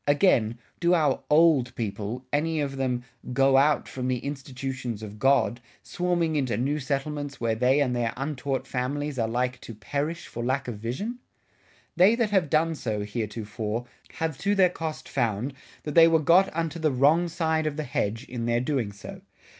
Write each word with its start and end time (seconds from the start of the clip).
Again, 0.17 0.57
Do 0.79 0.95
our 0.95 1.21
Old 1.29 1.75
People, 1.75 2.25
any 2.33 2.59
of 2.59 2.77
them 2.77 3.03
Go 3.33 3.55
Out 3.57 3.87
from 3.87 4.07
the 4.07 4.17
Institutions 4.17 5.03
of 5.03 5.19
God, 5.19 5.61
Swarming 5.83 6.35
into 6.35 6.57
New 6.57 6.79
Settlements, 6.79 7.39
where 7.39 7.53
they 7.53 7.79
and 7.81 7.95
their 7.95 8.11
Untaught 8.17 8.65
Families 8.65 9.19
are 9.19 9.27
like 9.27 9.61
to 9.61 9.75
Perish 9.75 10.25
for 10.25 10.43
Lack 10.43 10.67
of 10.67 10.79
Vision? 10.79 11.19
They 11.95 12.15
that 12.15 12.31
have 12.31 12.49
done 12.49 12.73
so, 12.73 13.01
heretofore, 13.03 13.85
have 14.13 14.39
to 14.39 14.55
their 14.55 14.71
Cost 14.71 15.07
found, 15.07 15.53
that 15.83 15.93
they 15.93 16.07
were 16.07 16.17
got 16.17 16.49
unto 16.51 16.79
the 16.79 16.89
Wrong 16.91 17.27
side 17.27 17.67
of 17.67 17.77
the 17.77 17.83
Hedge, 17.83 18.23
in 18.23 18.47
their 18.47 18.59
doing 18.59 18.91
so. 18.91 19.21